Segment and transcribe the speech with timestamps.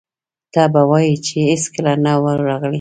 [0.53, 2.69] ته به وایې چې هېڅکله نه و راغلي.